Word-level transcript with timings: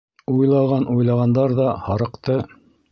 Уйлаған-уйлағандар 0.35 1.57
ҙа 1.63 1.71
һарыҡты... 1.89 2.43